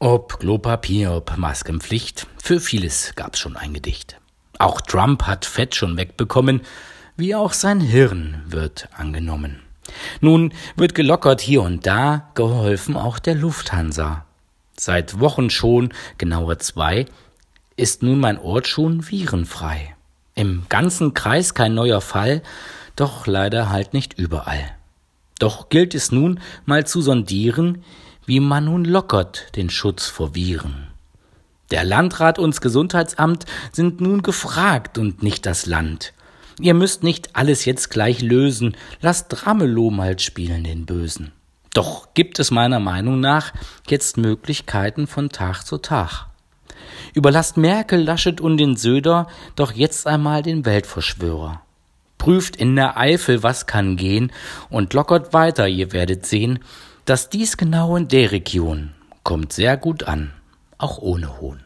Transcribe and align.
Ob 0.00 0.38
Klopapier, 0.38 1.10
ob 1.10 1.36
Maskenpflicht, 1.36 2.28
für 2.40 2.60
vieles 2.60 3.14
gab's 3.16 3.40
schon 3.40 3.56
ein 3.56 3.74
Gedicht. 3.74 4.20
Auch 4.60 4.80
Trump 4.80 5.24
hat 5.24 5.44
Fett 5.44 5.74
schon 5.74 5.96
wegbekommen, 5.96 6.60
wie 7.16 7.34
auch 7.34 7.52
sein 7.52 7.80
Hirn 7.80 8.40
wird 8.46 8.88
angenommen. 8.96 9.60
Nun 10.20 10.52
wird 10.76 10.94
gelockert 10.94 11.40
hier 11.40 11.62
und 11.62 11.84
da, 11.84 12.30
geholfen 12.34 12.96
auch 12.96 13.18
der 13.18 13.34
Lufthansa. 13.34 14.24
Seit 14.76 15.18
Wochen 15.18 15.50
schon, 15.50 15.92
genauer 16.16 16.60
zwei, 16.60 17.06
ist 17.76 18.04
nun 18.04 18.20
mein 18.20 18.38
Ort 18.38 18.68
schon 18.68 19.08
virenfrei. 19.10 19.96
Im 20.36 20.66
ganzen 20.68 21.12
Kreis 21.12 21.54
kein 21.54 21.74
neuer 21.74 22.00
Fall, 22.00 22.42
doch 22.94 23.26
leider 23.26 23.68
halt 23.68 23.94
nicht 23.94 24.16
überall. 24.16 24.70
Doch 25.40 25.70
gilt 25.70 25.96
es 25.96 26.12
nun 26.12 26.38
mal 26.66 26.86
zu 26.86 27.00
sondieren, 27.00 27.82
wie 28.28 28.40
man 28.40 28.66
nun 28.66 28.84
lockert 28.84 29.56
den 29.56 29.70
Schutz 29.70 30.06
vor 30.06 30.34
Viren. 30.34 30.88
Der 31.70 31.82
Landrat 31.82 32.38
und 32.38 32.54
das 32.54 32.60
Gesundheitsamt 32.60 33.46
sind 33.72 34.02
nun 34.02 34.20
gefragt 34.22 34.98
und 34.98 35.22
nicht 35.22 35.46
das 35.46 35.64
Land. 35.64 36.12
Ihr 36.60 36.74
müsst 36.74 37.02
nicht 37.02 37.36
alles 37.36 37.64
jetzt 37.64 37.88
gleich 37.88 38.20
lösen, 38.20 38.76
lasst 39.00 39.46
Ramelow 39.46 39.90
mal 39.90 40.18
spielen 40.18 40.62
den 40.62 40.84
Bösen. 40.84 41.32
Doch 41.72 42.08
gibt 42.12 42.38
es 42.38 42.50
meiner 42.50 42.80
Meinung 42.80 43.18
nach 43.18 43.52
jetzt 43.86 44.18
Möglichkeiten 44.18 45.06
von 45.06 45.30
Tag 45.30 45.62
zu 45.62 45.78
Tag. 45.78 46.26
Überlasst 47.14 47.56
Merkel, 47.56 48.02
Laschet 48.02 48.42
und 48.42 48.58
den 48.58 48.76
Söder 48.76 49.26
doch 49.56 49.72
jetzt 49.72 50.06
einmal 50.06 50.42
den 50.42 50.66
Weltverschwörer. 50.66 51.62
Prüft 52.18 52.56
in 52.56 52.76
der 52.76 52.98
Eifel, 52.98 53.42
was 53.42 53.66
kann 53.66 53.96
gehen, 53.96 54.32
und 54.68 54.92
lockert 54.92 55.32
weiter, 55.32 55.68
ihr 55.68 55.92
werdet 55.92 56.26
sehen, 56.26 56.58
dass 57.08 57.30
dies 57.30 57.56
genau 57.56 57.96
in 57.96 58.08
der 58.08 58.32
Region 58.32 58.90
kommt 59.22 59.54
sehr 59.54 59.78
gut 59.78 60.02
an, 60.02 60.34
auch 60.76 60.98
ohne 60.98 61.40
Hohn. 61.40 61.60